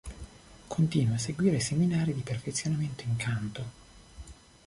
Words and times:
Continua 0.75 1.13
a 1.13 1.19
seguire 1.19 1.59
seminari 1.59 2.15
di 2.15 2.21
perfezionamento 2.21 3.03
in 3.03 3.15
canto. 3.17 3.63